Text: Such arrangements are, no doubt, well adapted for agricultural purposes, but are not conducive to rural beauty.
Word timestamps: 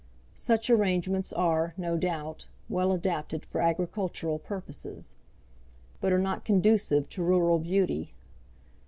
Such 0.33 0.67
arrangements 0.71 1.31
are, 1.31 1.75
no 1.77 1.95
doubt, 1.95 2.47
well 2.67 2.91
adapted 2.91 3.45
for 3.45 3.61
agricultural 3.61 4.39
purposes, 4.39 5.15
but 5.99 6.11
are 6.11 6.17
not 6.17 6.43
conducive 6.43 7.07
to 7.09 7.21
rural 7.23 7.59
beauty. 7.59 8.15